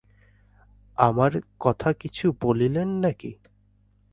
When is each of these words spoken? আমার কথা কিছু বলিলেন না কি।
আমার 0.95 1.31
কথা 1.59 1.89
কিছু 1.93 2.25
বলিলেন 2.41 2.89
না 2.95 3.11
কি। 3.11 3.31